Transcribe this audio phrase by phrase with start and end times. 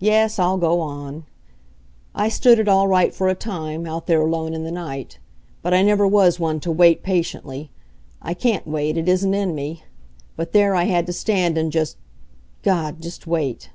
[0.00, 1.24] Yes, I'll go on.
[2.16, 5.20] I stood it all right for a time, out there alone in the night.
[5.62, 7.70] But I never was one to wait patiently.
[8.20, 9.84] I can't wait it isn't in me.
[10.34, 11.96] But there I had to stand and just
[12.64, 13.00] God!
[13.00, 13.70] just wait.